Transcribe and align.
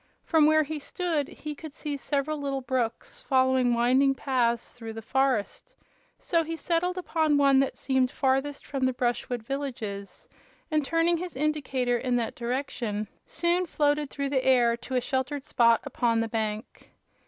From 0.23 0.47
where 0.47 0.63
he 0.63 0.79
stood 0.79 1.27
he 1.27 1.53
could 1.53 1.73
see 1.75 1.95
several 1.95 2.39
little 2.39 2.61
brooks 2.61 3.21
following 3.21 3.75
winding 3.75 4.15
paths 4.15 4.71
through 4.71 4.93
the 4.93 5.01
forest, 5.03 5.75
so 6.17 6.43
he 6.43 6.55
settled 6.55 6.97
upon 6.97 7.37
one 7.37 7.59
that 7.59 7.77
seemed 7.77 8.09
farthest 8.09 8.65
from 8.65 8.87
the 8.87 8.93
brushwood 8.93 9.43
villages, 9.43 10.27
and 10.71 10.83
turning 10.83 11.17
his 11.17 11.35
indicator 11.35 11.99
in 11.99 12.15
that 12.15 12.33
direction 12.33 13.09
soon 13.27 13.67
floated 13.67 14.09
through 14.09 14.29
the 14.29 14.43
air 14.43 14.75
to 14.77 14.95
a 14.95 15.01
sheltered 15.01 15.45
spot 15.45 15.81
upon 15.83 16.19
the 16.19 16.27
bank. 16.27 16.89